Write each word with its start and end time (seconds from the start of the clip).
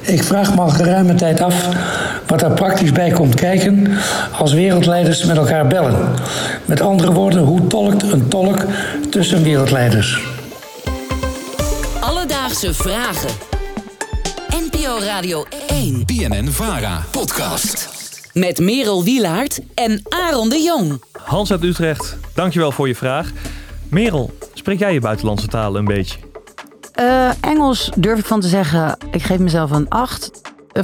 Ik 0.00 0.22
vraag 0.22 0.54
me 0.54 0.60
al 0.60 0.68
geruime 0.68 1.14
tijd 1.14 1.40
af 1.40 1.68
wat 2.26 2.42
er 2.42 2.50
praktisch 2.50 2.92
bij 2.92 3.10
komt 3.10 3.34
kijken 3.34 3.98
als 4.38 4.52
wereldleiders 4.52 5.24
met 5.24 5.36
elkaar 5.36 5.66
bellen. 5.66 6.08
Met 6.64 6.80
andere 6.80 7.12
woorden, 7.12 7.42
hoe 7.42 7.66
tolkt 7.66 8.02
een 8.02 8.28
tolk 8.28 8.64
tussen 9.10 9.42
wereldleiders? 9.42 10.20
Alledaagse 12.00 12.74
vragen. 12.74 13.30
NPO 14.48 14.98
Radio 15.04 15.44
1. 15.68 16.02
BNN 16.06 16.48
Vara 16.48 17.04
podcast. 17.10 17.88
Met 18.32 18.58
Merel 18.58 19.04
Wielaert 19.04 19.60
en 19.74 20.02
Aaron 20.08 20.48
de 20.48 20.60
Jong. 20.62 21.02
Hans 21.12 21.50
uit 21.50 21.62
Utrecht, 21.62 22.16
dankjewel 22.34 22.72
voor 22.72 22.88
je 22.88 22.94
vraag. 22.94 23.30
Merel, 23.88 24.38
spreek 24.54 24.78
jij 24.78 24.92
je 24.92 25.00
buitenlandse 25.00 25.46
talen 25.46 25.78
een 25.78 25.94
beetje? 25.94 26.27
Uh, 27.00 27.30
Engels 27.40 27.90
durf 27.96 28.18
ik 28.18 28.24
van 28.24 28.40
te 28.40 28.48
zeggen, 28.48 28.96
ik 29.10 29.22
geef 29.22 29.38
mezelf 29.38 29.70
een 29.70 29.88
8. 29.88 30.30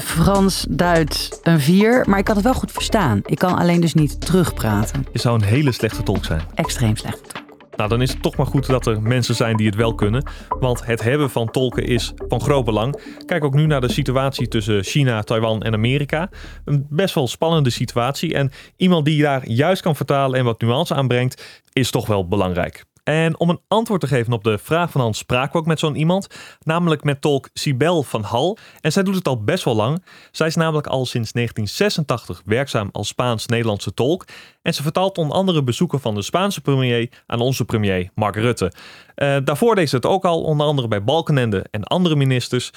Frans, 0.01 0.67
Duits 0.69 1.39
een 1.43 1.61
4. 1.61 2.05
Maar 2.09 2.19
ik 2.19 2.25
kan 2.25 2.35
het 2.35 2.45
wel 2.45 2.55
goed 2.55 2.73
verstaan. 2.73 3.21
Ik 3.25 3.39
kan 3.39 3.59
alleen 3.59 3.81
dus 3.81 3.95
niet 3.95 4.21
terugpraten. 4.21 5.07
Je 5.13 5.19
zou 5.19 5.35
een 5.35 5.45
hele 5.45 5.73
slechte 5.73 6.03
tolk 6.03 6.25
zijn. 6.25 6.41
Extreem 6.55 6.97
slechte 6.97 7.23
tolk. 7.23 7.45
Nou, 7.77 7.89
dan 7.89 8.03
is 8.03 8.11
het 8.11 8.23
toch 8.23 8.37
maar 8.37 8.47
goed 8.47 8.67
dat 8.67 8.87
er 8.87 9.03
mensen 9.03 9.35
zijn 9.35 9.57
die 9.57 9.67
het 9.67 9.75
wel 9.75 9.95
kunnen. 9.95 10.27
Want 10.49 10.87
het 10.87 11.03
hebben 11.03 11.31
van 11.31 11.51
tolken 11.51 11.87
is 11.87 12.13
van 12.29 12.41
groot 12.41 12.65
belang. 12.65 13.01
Kijk 13.27 13.45
ook 13.45 13.55
nu 13.55 13.67
naar 13.67 13.81
de 13.81 13.93
situatie 13.93 14.49
tussen 14.49 14.85
China, 14.85 15.23
Taiwan 15.23 15.63
en 15.63 15.73
Amerika. 15.73 16.29
Een 16.65 16.87
best 16.91 17.15
wel 17.15 17.29
spannende 17.29 17.71
situatie. 17.71 18.35
En 18.35 18.53
iemand 18.77 19.05
die 19.05 19.23
daar 19.23 19.49
juist 19.49 19.83
kan 19.83 19.97
vertalen 19.97 20.39
en 20.39 20.45
wat 20.45 20.61
nuance 20.61 20.95
aanbrengt, 20.95 21.63
is 21.73 21.91
toch 21.91 22.07
wel 22.07 22.29
belangrijk. 22.29 22.85
En 23.05 23.39
om 23.39 23.51
een 23.51 23.61
antwoord 23.69 24.01
te 24.01 24.07
geven 24.07 24.33
op 24.33 24.45
de 24.45 24.59
vraag 24.59 24.91
van 24.91 25.01
Hans 25.01 25.19
spraken 25.19 25.53
we 25.53 25.59
ook 25.59 25.67
met 25.67 25.79
zo'n 25.79 25.97
iemand, 25.97 26.27
namelijk 26.63 27.05
met 27.05 27.21
tolk 27.21 27.49
Sibel 27.53 28.03
van 28.03 28.23
Hal. 28.23 28.59
En 28.81 28.93
zij 28.93 29.03
doet 29.03 29.15
het 29.15 29.29
al 29.29 29.43
best 29.43 29.65
wel 29.65 29.75
lang. 29.75 30.05
Zij 30.31 30.47
is 30.47 30.55
namelijk 30.55 30.87
al 30.87 31.07
sinds 31.07 31.33
1986 31.33 32.43
werkzaam 32.45 32.89
als 32.93 33.09
Spaans-Nederlandse 33.09 33.95
tolk. 33.95 34.25
En 34.63 34.75
ze 34.75 34.83
vertaalt 34.83 35.19
onder 35.19 35.37
andere 35.37 35.63
bezoeken 35.63 36.01
van 36.01 36.15
de 36.15 36.23
Spaanse 36.23 36.61
premier 36.61 37.23
aan 37.27 37.41
onze 37.41 37.65
premier 37.65 38.11
Mark 38.15 38.37
Rutte. 38.37 38.73
Uh, 39.17 39.37
daarvoor 39.45 39.75
deed 39.75 39.89
ze 39.89 39.97
het 39.97 40.07
ook 40.07 40.25
al, 40.25 40.43
onder 40.43 40.67
andere 40.67 40.89
bij 40.89 41.05
Balkenende 41.05 41.65
en 41.71 41.85
andere 41.85 42.17
ministers. 42.17 42.71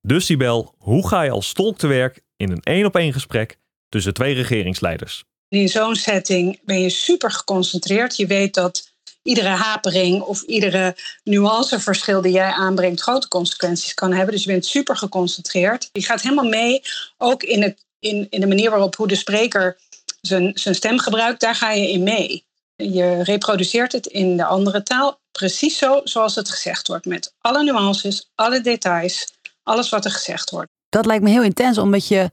Dus 0.00 0.26
Sibel, 0.26 0.74
hoe 0.78 1.08
ga 1.08 1.22
je 1.22 1.30
als 1.30 1.52
tolk 1.52 1.78
te 1.78 1.86
werk 1.86 2.22
in 2.36 2.50
een 2.50 2.62
één 2.62 2.86
op 2.86 2.96
één 2.96 3.12
gesprek 3.12 3.58
tussen 3.88 4.14
twee 4.14 4.34
regeringsleiders? 4.34 5.24
In 5.48 5.68
zo'n 5.68 5.94
setting 5.94 6.60
ben 6.64 6.80
je 6.80 6.90
super 6.90 7.30
geconcentreerd. 7.30 8.16
Je 8.16 8.26
weet 8.26 8.54
dat 8.54 8.91
iedere 9.22 9.48
hapering 9.48 10.20
of 10.22 10.42
iedere 10.42 10.96
nuanceverschil 11.24 12.20
die 12.20 12.32
jij 12.32 12.50
aanbrengt 12.50 13.00
grote 13.00 13.28
consequenties 13.28 13.94
kan 13.94 14.12
hebben. 14.12 14.34
Dus 14.34 14.44
je 14.44 14.50
bent 14.50 14.66
super 14.66 14.96
geconcentreerd. 14.96 15.88
Je 15.92 16.02
gaat 16.02 16.22
helemaal 16.22 16.48
mee, 16.48 16.82
ook 17.18 17.42
in, 17.42 17.62
het, 17.62 17.84
in, 17.98 18.26
in 18.30 18.40
de 18.40 18.46
manier 18.46 18.70
waarop 18.70 18.96
hoe 18.96 19.08
de 19.08 19.14
spreker 19.14 19.78
zijn, 20.20 20.50
zijn 20.54 20.74
stem 20.74 20.98
gebruikt, 20.98 21.40
daar 21.40 21.54
ga 21.54 21.70
je 21.70 21.90
in 21.90 22.02
mee. 22.02 22.44
Je 22.76 23.22
reproduceert 23.22 23.92
het 23.92 24.06
in 24.06 24.36
de 24.36 24.44
andere 24.44 24.82
taal 24.82 25.20
precies 25.32 25.78
zo 25.78 26.00
zoals 26.04 26.34
het 26.34 26.50
gezegd 26.50 26.88
wordt. 26.88 27.06
Met 27.06 27.34
alle 27.40 27.62
nuances, 27.62 28.30
alle 28.34 28.60
details, 28.60 29.32
alles 29.62 29.88
wat 29.88 30.04
er 30.04 30.10
gezegd 30.10 30.50
wordt. 30.50 30.70
Dat 30.88 31.06
lijkt 31.06 31.22
me 31.22 31.30
heel 31.30 31.42
intens, 31.42 31.78
omdat 31.78 32.08
je, 32.08 32.30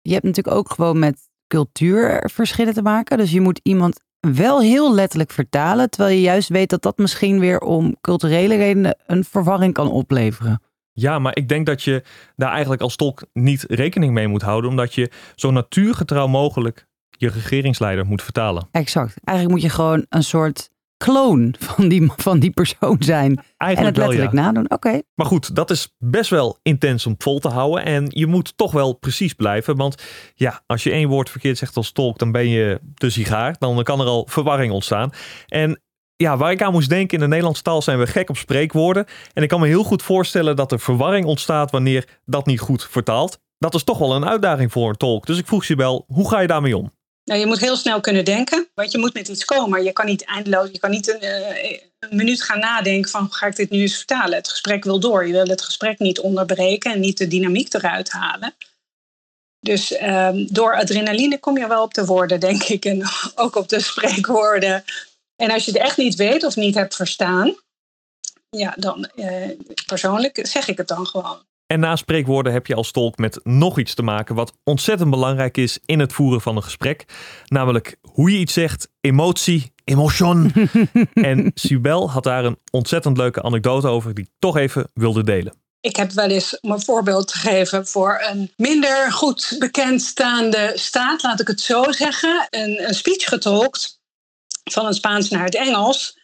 je 0.00 0.12
hebt 0.12 0.24
natuurlijk 0.24 0.56
ook 0.56 0.70
gewoon 0.70 0.98
met 0.98 1.18
cultuurverschillen 1.46 2.74
te 2.74 2.82
maken. 2.82 3.18
Dus 3.18 3.30
je 3.30 3.40
moet 3.40 3.60
iemand 3.62 4.00
wel 4.30 4.60
heel 4.60 4.94
letterlijk 4.94 5.30
vertalen, 5.30 5.90
terwijl 5.90 6.14
je 6.14 6.20
juist 6.20 6.48
weet 6.48 6.70
dat 6.70 6.82
dat 6.82 6.98
misschien 6.98 7.38
weer 7.38 7.60
om 7.60 7.96
culturele 8.00 8.56
redenen 8.56 8.96
een 9.06 9.24
verwarring 9.24 9.72
kan 9.74 9.90
opleveren. 9.90 10.62
Ja, 10.92 11.18
maar 11.18 11.36
ik 11.36 11.48
denk 11.48 11.66
dat 11.66 11.82
je 11.82 12.02
daar 12.36 12.50
eigenlijk 12.50 12.82
als 12.82 12.96
tolk 12.96 13.22
niet 13.32 13.64
rekening 13.68 14.12
mee 14.12 14.28
moet 14.28 14.42
houden, 14.42 14.70
omdat 14.70 14.94
je 14.94 15.10
zo 15.34 15.50
natuurgetrouw 15.50 16.26
mogelijk 16.26 16.86
je 17.10 17.28
regeringsleider 17.28 18.06
moet 18.06 18.22
vertalen. 18.22 18.68
Exact. 18.70 19.14
Eigenlijk 19.24 19.58
moet 19.58 19.70
je 19.70 19.76
gewoon 19.76 20.06
een 20.08 20.24
soort 20.24 20.70
kloon 21.04 21.54
van 21.58 21.88
die, 21.88 22.12
van 22.16 22.38
die 22.38 22.50
persoon 22.50 22.96
zijn. 22.98 23.44
Eigenlijk 23.56 23.78
en 23.78 23.84
het 23.84 23.96
letterlijk 23.96 24.32
wel, 24.32 24.40
ja. 24.42 24.46
nadoen. 24.46 24.70
Oké. 24.70 25.00
Maar 25.14 25.26
goed, 25.26 25.54
dat 25.54 25.70
is 25.70 25.94
best 25.98 26.30
wel 26.30 26.58
intens 26.62 27.06
om 27.06 27.14
vol 27.18 27.38
te 27.38 27.48
houden. 27.48 27.84
En 27.84 28.06
je 28.08 28.26
moet 28.26 28.56
toch 28.56 28.72
wel 28.72 28.92
precies 28.92 29.32
blijven. 29.32 29.76
Want 29.76 30.02
ja, 30.34 30.62
als 30.66 30.82
je 30.82 30.90
één 30.90 31.08
woord 31.08 31.30
verkeerd 31.30 31.58
zegt 31.58 31.76
als 31.76 31.92
tolk, 31.92 32.18
dan 32.18 32.32
ben 32.32 32.48
je 32.48 32.80
de 32.94 33.10
sigaar. 33.10 33.56
Dan 33.58 33.82
kan 33.82 34.00
er 34.00 34.06
al 34.06 34.26
verwarring 34.30 34.72
ontstaan. 34.72 35.10
En 35.46 35.80
ja, 36.16 36.36
waar 36.36 36.52
ik 36.52 36.62
aan 36.62 36.72
moest 36.72 36.88
denken, 36.88 37.14
in 37.14 37.22
de 37.22 37.28
Nederlandse 37.28 37.62
taal 37.62 37.82
zijn 37.82 37.98
we 37.98 38.06
gek 38.06 38.28
op 38.28 38.36
spreekwoorden. 38.36 39.06
En 39.32 39.42
ik 39.42 39.48
kan 39.48 39.60
me 39.60 39.66
heel 39.66 39.84
goed 39.84 40.02
voorstellen 40.02 40.56
dat 40.56 40.72
er 40.72 40.80
verwarring 40.80 41.26
ontstaat 41.26 41.70
wanneer 41.70 42.20
dat 42.24 42.46
niet 42.46 42.60
goed 42.60 42.84
vertaalt. 42.90 43.38
Dat 43.58 43.74
is 43.74 43.84
toch 43.84 43.98
wel 43.98 44.14
een 44.14 44.26
uitdaging 44.26 44.72
voor 44.72 44.88
een 44.88 44.96
tolk. 44.96 45.26
Dus 45.26 45.38
ik 45.38 45.46
vroeg 45.46 45.64
je 45.64 45.76
wel, 45.76 46.04
hoe 46.06 46.28
ga 46.28 46.40
je 46.40 46.46
daarmee 46.46 46.76
om? 46.76 46.92
Nou, 47.24 47.40
je 47.40 47.46
moet 47.46 47.60
heel 47.60 47.76
snel 47.76 48.00
kunnen 48.00 48.24
denken, 48.24 48.68
want 48.74 48.92
je 48.92 48.98
moet 48.98 49.14
met 49.14 49.28
iets 49.28 49.44
komen. 49.44 49.84
Je 49.84 49.92
kan 49.92 50.06
niet 50.06 50.24
eindeloos, 50.24 50.68
je 50.72 50.78
kan 50.78 50.90
niet 50.90 51.08
een, 51.08 51.24
uh, 51.24 51.70
een, 51.98 52.16
minuut 52.16 52.42
gaan 52.42 52.58
nadenken 52.58 53.10
van 53.10 53.32
ga 53.32 53.46
ik 53.46 53.56
dit 53.56 53.70
nu 53.70 53.80
eens 53.80 53.96
vertalen. 53.96 54.34
Het 54.34 54.48
gesprek 54.48 54.84
wil 54.84 55.00
door. 55.00 55.26
Je 55.26 55.32
wil 55.32 55.46
het 55.46 55.62
gesprek 55.62 55.98
niet 55.98 56.20
onderbreken 56.20 56.92
en 56.92 57.00
niet 57.00 57.18
de 57.18 57.28
dynamiek 57.28 57.74
eruit 57.74 58.10
halen. 58.10 58.54
Dus 59.60 59.92
uh, 59.92 60.30
door 60.34 60.76
adrenaline 60.76 61.38
kom 61.38 61.58
je 61.58 61.66
wel 61.66 61.82
op 61.82 61.94
de 61.94 62.04
woorden, 62.04 62.40
denk 62.40 62.62
ik, 62.62 62.84
en 62.84 63.02
ook 63.34 63.56
op 63.56 63.68
de 63.68 63.80
spreekwoorden. 63.80 64.84
En 65.36 65.50
als 65.50 65.64
je 65.64 65.70
het 65.70 65.80
echt 65.80 65.96
niet 65.96 66.14
weet 66.14 66.44
of 66.44 66.56
niet 66.56 66.74
hebt 66.74 66.96
verstaan, 66.96 67.56
ja, 68.50 68.74
dan 68.76 69.10
uh, 69.14 69.50
persoonlijk 69.86 70.46
zeg 70.46 70.68
ik 70.68 70.76
het 70.76 70.88
dan 70.88 71.06
gewoon. 71.06 71.38
En 71.72 71.80
na 71.80 71.96
spreekwoorden 71.96 72.52
heb 72.52 72.66
je 72.66 72.74
als 72.74 72.90
tolk 72.90 73.18
met 73.18 73.40
nog 73.42 73.78
iets 73.78 73.94
te 73.94 74.02
maken 74.02 74.34
wat 74.34 74.52
ontzettend 74.64 75.10
belangrijk 75.10 75.56
is 75.56 75.78
in 75.84 76.00
het 76.00 76.12
voeren 76.12 76.40
van 76.40 76.56
een 76.56 76.62
gesprek. 76.62 77.04
Namelijk 77.46 77.96
hoe 78.00 78.30
je 78.30 78.38
iets 78.38 78.52
zegt, 78.52 78.88
emotie, 79.00 79.72
emotion. 79.84 80.52
en 81.14 81.50
Sibel 81.54 82.10
had 82.10 82.22
daar 82.22 82.44
een 82.44 82.58
ontzettend 82.70 83.16
leuke 83.16 83.42
anekdote 83.42 83.86
over 83.86 84.14
die 84.14 84.24
ik 84.24 84.30
toch 84.38 84.56
even 84.56 84.90
wilde 84.94 85.24
delen. 85.24 85.54
Ik 85.80 85.96
heb 85.96 86.12
wel 86.12 86.28
eens 86.28 86.60
om 86.60 86.70
een 86.70 86.82
voorbeeld 86.82 87.32
gegeven 87.32 87.86
voor 87.86 88.22
een 88.30 88.52
minder 88.56 89.12
goed 89.12 89.56
bekendstaande 89.58 90.72
staat, 90.74 91.22
laat 91.22 91.40
ik 91.40 91.48
het 91.48 91.60
zo 91.60 91.92
zeggen. 91.92 92.46
Een, 92.50 92.88
een 92.88 92.94
speech 92.94 93.24
getolkt 93.24 94.00
van 94.70 94.86
het 94.86 94.94
Spaans 94.94 95.28
naar 95.28 95.44
het 95.44 95.56
Engels. 95.56 96.18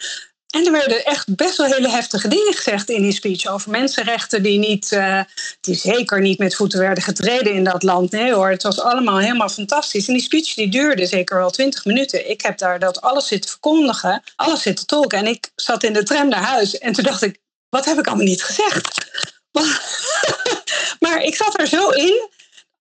En 0.48 0.66
er 0.66 0.72
werden 0.72 1.04
echt 1.04 1.36
best 1.36 1.56
wel 1.56 1.66
hele 1.66 1.88
heftige 1.88 2.28
dingen 2.28 2.54
gezegd 2.54 2.88
in 2.88 3.02
die 3.02 3.12
speech 3.12 3.46
over 3.46 3.70
mensenrechten 3.70 4.42
die, 4.42 4.58
niet, 4.58 4.92
uh, 4.92 5.20
die 5.60 5.74
zeker 5.74 6.20
niet 6.20 6.38
met 6.38 6.54
voeten 6.54 6.78
werden 6.78 7.02
getreden 7.02 7.52
in 7.52 7.64
dat 7.64 7.82
land. 7.82 8.10
Nee 8.10 8.32
hoor, 8.32 8.50
het 8.50 8.62
was 8.62 8.80
allemaal 8.80 9.18
helemaal 9.18 9.48
fantastisch. 9.48 10.06
En 10.06 10.12
die 10.12 10.22
speech 10.22 10.54
die 10.54 10.68
duurde 10.68 11.06
zeker 11.06 11.36
wel 11.36 11.50
twintig 11.50 11.84
minuten. 11.84 12.30
Ik 12.30 12.40
heb 12.40 12.58
daar 12.58 12.78
dat 12.78 13.00
alles 13.00 13.26
zitten 13.26 13.50
verkondigen, 13.50 14.22
alles 14.36 14.62
zitten 14.62 14.86
tolken. 14.86 15.18
En 15.18 15.26
ik 15.26 15.50
zat 15.54 15.82
in 15.82 15.92
de 15.92 16.02
tram 16.02 16.28
naar 16.28 16.44
huis 16.44 16.78
en 16.78 16.92
toen 16.92 17.04
dacht 17.04 17.22
ik, 17.22 17.38
wat 17.68 17.84
heb 17.84 17.98
ik 17.98 18.06
allemaal 18.06 18.24
niet 18.24 18.42
gezegd? 18.42 19.06
maar 21.04 21.22
ik 21.22 21.34
zat 21.34 21.60
er 21.60 21.66
zo 21.66 21.88
in 21.88 22.28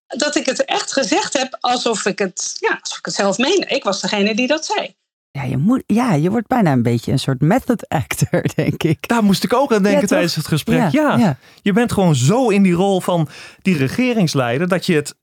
dat 0.07 0.35
ik 0.35 0.45
het 0.45 0.65
echt 0.65 0.93
gezegd 0.93 1.33
heb 1.33 1.57
alsof 1.59 2.05
ik 2.05 2.19
het, 2.19 2.55
ja, 2.59 2.79
alsof 2.81 2.97
ik 2.97 3.05
het 3.05 3.15
zelf 3.15 3.37
meende. 3.37 3.65
Ik 3.65 3.83
was 3.83 4.01
degene 4.01 4.35
die 4.35 4.47
dat 4.47 4.65
zei. 4.65 4.95
Ja 5.37 5.43
je, 5.43 5.57
moet, 5.57 5.83
ja, 5.85 6.13
je 6.13 6.29
wordt 6.29 6.47
bijna 6.47 6.71
een 6.71 6.83
beetje 6.83 7.11
een 7.11 7.19
soort 7.19 7.41
method 7.41 7.89
actor, 7.89 8.45
denk 8.55 8.83
ik. 8.83 9.07
Daar 9.07 9.23
moest 9.23 9.43
ik 9.43 9.53
ook 9.53 9.73
aan 9.73 9.83
denken 9.83 10.07
tijdens 10.07 10.35
het 10.35 10.47
gesprek. 10.47 10.91
Ja, 10.91 11.17
ja, 11.17 11.37
je 11.61 11.73
bent 11.73 11.91
gewoon 11.91 12.15
zo 12.15 12.49
in 12.49 12.63
die 12.63 12.73
rol 12.73 13.01
van 13.01 13.27
die 13.61 13.77
regeringsleider 13.77 14.67
dat 14.67 14.85
je 14.85 14.95
het. 14.95 15.15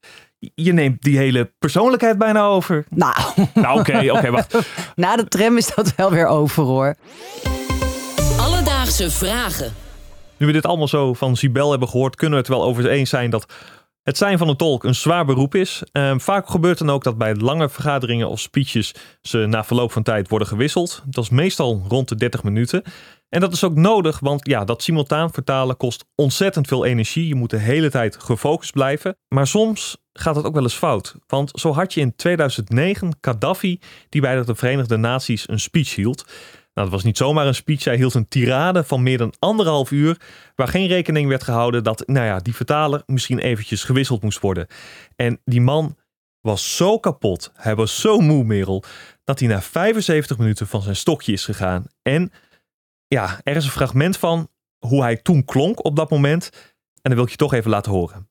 Je 0.55 0.73
neemt 0.73 1.03
die 1.03 1.17
hele 1.17 1.53
persoonlijkheid 1.59 2.19
bijna 2.19 2.45
over. 2.45 2.85
Nou, 2.91 3.15
nou 3.55 3.79
oké, 3.79 4.13
oké, 4.13 4.31
wacht. 4.37 4.57
Na 4.95 5.17
de 5.17 5.29
tram 5.29 5.57
is 5.57 5.75
dat 5.75 5.95
wel 5.95 6.11
weer 6.11 6.27
over 6.27 6.63
hoor. 6.63 6.95
Alledaagse 8.41 9.11
vragen. 9.11 9.73
Nu 10.37 10.47
we 10.47 10.53
dit 10.53 10.67
allemaal 10.67 10.89
zo 10.89 11.15
van 11.15 11.37
Sibel 11.37 11.71
hebben 11.71 11.89
gehoord, 11.89 12.17
kunnen 12.17 12.39
we 12.39 12.45
het 12.45 12.55
wel 12.55 12.65
over 12.65 12.89
eens 12.89 13.11
zijn 13.11 13.31
dat 13.31 13.47
het 14.05 14.17
zijn 14.17 14.39
van 14.39 14.49
een 14.49 14.57
tolk 14.57 14.85
een 14.85 14.95
zwaar 14.95 15.25
beroep 15.25 15.55
is. 15.55 15.83
Ehm, 15.93 16.19
vaak 16.19 16.49
gebeurt 16.49 16.79
dan 16.79 16.91
ook 16.91 17.05
dat 17.05 17.19
bij 17.19 17.35
lange 17.35 17.69
vergaderingen 17.69 18.29
of 18.29 18.41
speeches 18.41 18.95
ze 19.23 19.39
na 19.39 19.65
verloop 19.65 19.93
van 19.93 20.03
tijd 20.03 20.29
worden 20.29 20.49
gewisseld. 20.49 21.03
Dat 21.07 21.25
is 21.25 21.31
meestal 21.31 21.85
rond 21.89 22.09
de 22.09 22.17
30 22.17 22.43
minuten. 22.43 22.83
En 23.29 23.41
dat 23.41 23.53
is 23.53 23.65
ook 23.65 23.75
nodig, 23.75 24.21
want 24.21 24.49
ja, 24.49 24.65
dat 24.65 24.83
simultaan 24.83 25.33
vertalen 25.33 25.77
kost 25.77 26.05
ontzettend 26.15 26.67
veel 26.67 26.85
energie. 26.85 27.29
Je 27.29 27.35
moet 27.35 27.51
de 27.51 27.57
hele 27.57 27.91
tijd 27.91 28.17
gefocust 28.17 28.73
blijven. 28.73 29.17
Maar 29.29 29.47
soms 29.47 29.97
gaat 30.13 30.37
het 30.37 30.45
ook 30.45 30.55
wel 30.55 30.63
eens 30.63 30.75
fout. 30.75 31.15
Want 31.27 31.51
zo 31.55 31.73
had 31.73 31.95
je 31.95 32.01
in 32.01 32.17
2009 32.17 33.17
Gaddafi, 33.21 33.81
die 34.09 34.21
bij 34.21 34.45
de 34.45 34.55
Verenigde 34.55 34.97
Naties 34.97 35.49
een 35.49 35.61
speech 35.61 35.95
hield. 35.95 36.25
Nou, 36.75 36.87
dat 36.87 36.91
was 36.91 37.05
niet 37.05 37.17
zomaar 37.17 37.47
een 37.47 37.55
speech. 37.55 37.85
Hij 37.85 37.97
hield 37.97 38.15
een 38.15 38.29
tirade 38.29 38.85
van 38.85 39.03
meer 39.03 39.19
dan 39.19 39.35
anderhalf 39.39 39.91
uur. 39.91 40.21
Waar 40.55 40.69
geen 40.69 40.87
rekening 40.87 41.29
werd 41.29 41.43
gehouden 41.43 41.85
dat 41.85 42.07
nou 42.07 42.27
ja, 42.27 42.39
die 42.39 42.55
vertaler 42.55 43.03
misschien 43.07 43.39
eventjes 43.39 43.85
gewisseld 43.85 44.23
moest 44.23 44.41
worden. 44.41 44.67
En 45.17 45.41
die 45.45 45.61
man 45.61 45.97
was 46.41 46.77
zo 46.77 46.99
kapot. 46.99 47.53
Hij 47.55 47.75
was 47.75 48.01
zo 48.01 48.19
moe, 48.19 48.45
Merel. 48.45 48.85
Dat 49.25 49.39
hij 49.39 49.49
na 49.49 49.63
75 49.63 50.39
minuten 50.39 50.67
van 50.67 50.83
zijn 50.83 50.97
stokje 50.97 51.33
is 51.33 51.45
gegaan. 51.45 51.87
En 52.03 52.33
ja, 53.07 53.41
er 53.43 53.57
is 53.57 53.65
een 53.65 53.71
fragment 53.71 54.17
van 54.17 54.49
hoe 54.79 55.03
hij 55.03 55.17
toen 55.17 55.45
klonk 55.45 55.85
op 55.85 55.97
dat 55.97 56.11
moment. 56.11 56.51
En 56.93 57.01
dat 57.03 57.15
wil 57.15 57.25
ik 57.25 57.31
je 57.31 57.37
toch 57.37 57.53
even 57.53 57.71
laten 57.71 57.93
horen. 57.93 58.29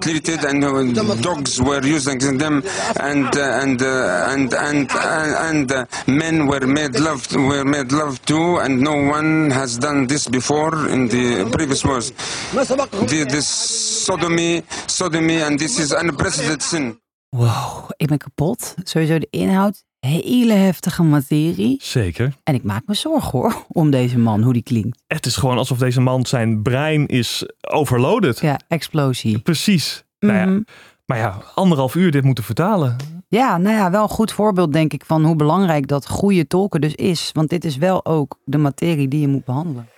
Treated 0.00 0.44
and 0.44 0.64
uh, 0.64 1.14
dogs 1.16 1.60
were 1.60 1.84
using 1.84 2.18
them 2.38 2.62
and 3.00 3.26
uh, 3.36 3.60
and 3.62 3.82
uh, 3.82 4.32
and 4.32 4.54
and 4.54 4.90
uh, 4.90 5.48
and 5.48 5.70
uh, 5.70 5.84
men 6.06 6.46
were 6.46 6.66
made 6.66 6.98
love 6.98 7.30
were 7.34 7.64
made 7.64 7.92
love 7.92 8.18
to 8.24 8.56
and 8.60 8.80
no 8.80 8.96
one 8.96 9.50
has 9.50 9.76
done 9.76 10.06
this 10.06 10.26
before 10.26 10.88
in 10.88 11.08
the 11.08 11.50
previous 11.52 11.84
wars. 11.84 12.12
The, 12.52 13.26
this 13.28 13.46
sodomy 13.46 14.62
sodomy 14.86 15.42
and 15.42 15.58
this 15.58 15.78
is 15.78 15.92
unprecedented 15.92 16.62
sin. 16.62 16.98
Wow, 17.30 17.90
ik 17.96 18.08
ben 18.08 18.18
kapot. 18.18 18.74
Sowieso 18.84 19.18
de 19.18 19.26
inhoud, 19.30 19.84
hele 20.00 20.52
heftige 20.52 21.02
materie. 21.02 21.76
Zeker. 21.82 22.32
En 22.44 22.54
ik 22.54 22.62
maak 22.62 22.82
me 22.86 22.94
zorgen 22.94 23.30
hoor, 23.38 23.64
om 23.68 23.90
deze 23.90 24.18
man, 24.18 24.42
hoe 24.42 24.52
die 24.52 24.62
klinkt. 24.62 25.02
Het 25.06 25.26
is 25.26 25.36
gewoon 25.36 25.58
alsof 25.58 25.78
deze 25.78 26.00
man 26.00 26.26
zijn 26.26 26.62
brein 26.62 27.06
is 27.06 27.48
overloaded. 27.60 28.40
Ja, 28.40 28.60
explosie. 28.68 29.38
Precies. 29.38 30.04
Nou 30.20 30.34
ja, 30.38 30.44
Mhm. 30.46 30.60
maar 31.06 31.18
ja, 31.18 31.42
anderhalf 31.54 31.94
uur 31.94 32.10
dit 32.10 32.24
moeten 32.24 32.44
vertalen. 32.44 32.96
Ja, 33.28 33.56
nou 33.58 33.76
ja, 33.76 33.90
wel 33.90 34.02
een 34.02 34.08
goed 34.08 34.32
voorbeeld 34.32 34.72
denk 34.72 34.92
ik 34.92 35.04
van 35.06 35.24
hoe 35.24 35.36
belangrijk 35.36 35.86
dat 35.86 36.08
goede 36.08 36.46
tolken 36.46 36.80
dus 36.80 36.94
is. 36.94 37.30
Want 37.32 37.50
dit 37.50 37.64
is 37.64 37.76
wel 37.76 38.04
ook 38.06 38.38
de 38.44 38.58
materie 38.58 39.08
die 39.08 39.20
je 39.20 39.28
moet 39.28 39.44
behandelen. 39.44 39.88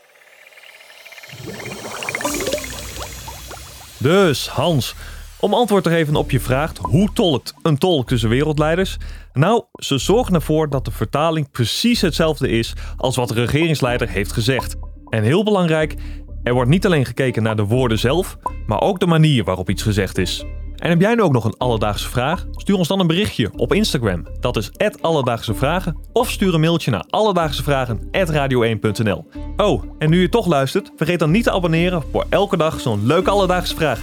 Dus 3.99 4.49
Hans, 4.49 4.95
om 5.41 5.55
antwoord 5.55 5.85
te 5.85 5.91
geven 5.91 6.17
op 6.17 6.31
je 6.31 6.41
vraag, 6.41 6.73
hoe 6.81 7.13
tolkt 7.13 7.55
een 7.63 7.79
tolk 7.79 8.09
tussen 8.09 8.29
wereldleiders? 8.29 8.97
Nou, 9.33 9.63
ze 9.73 9.99
zorgen 9.99 10.35
ervoor 10.35 10.71
dat 10.71 10.85
de 10.85 10.91
vertaling 10.91 11.51
precies 11.51 12.01
hetzelfde 12.01 12.49
is 12.49 12.73
als 12.97 13.17
wat 13.17 13.29
de 13.29 13.35
regeringsleider 13.35 14.09
heeft 14.09 14.33
gezegd. 14.33 14.77
En 15.09 15.23
heel 15.23 15.45
belangrijk, 15.45 15.95
er 16.43 16.55
wordt 16.55 16.71
niet 16.71 16.87
alleen 16.87 17.07
gekeken 17.07 17.43
naar 17.43 17.57
de 17.57 17.65
woorden 17.65 17.99
zelf, 17.99 18.37
maar 18.67 18.81
ook 18.81 19.01
de 19.01 19.07
manier 19.07 19.45
waarop 19.45 19.71
iets 19.71 19.83
gezegd 19.83 20.19
is. 20.19 20.45
En 20.77 20.91
heb 20.91 21.01
jij 21.01 21.15
nu 21.15 21.23
ook 21.23 21.33
nog 21.33 21.45
een 21.45 21.57
alledaagse 21.57 22.09
vraag? 22.09 22.47
Stuur 22.53 22.77
ons 22.77 22.89
dan 22.89 23.01
een 23.01 23.07
berichtje 23.07 23.51
op 23.57 23.73
Instagram. 23.73 24.27
Dat 24.41 24.57
is 24.57 24.71
Alledaagse 25.01 25.55
Vragen. 25.55 25.97
Of 26.13 26.31
stuur 26.31 26.55
een 26.55 26.61
mailtje 26.61 26.91
naar 26.91 27.05
alledaagsevragen.radio1.nl. 27.11 29.27
Oh, 29.57 29.85
en 29.99 30.11
nu 30.11 30.21
je 30.21 30.29
toch 30.29 30.47
luistert, 30.47 30.93
vergeet 30.97 31.19
dan 31.19 31.31
niet 31.31 31.45
te 31.45 31.51
abonneren 31.51 32.03
voor 32.13 32.27
elke 32.29 32.57
dag 32.57 32.81
zo'n 32.81 33.07
leuke 33.07 33.31
alledaagse 33.31 33.75
vraag. 33.75 34.01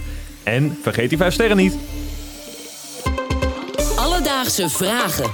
En 0.48 0.78
vergeet 0.82 1.08
die 1.08 1.18
5 1.18 1.32
sterren 1.32 1.56
niet. 1.56 1.74
Alledaagse 3.96 4.68
vragen. 4.68 5.30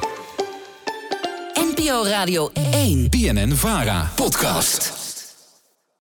NPO 1.54 2.04
Radio 2.04 2.50
1. 2.72 3.08
BNN 3.10 3.52
Vara 3.52 4.10
podcast. 4.14 5.03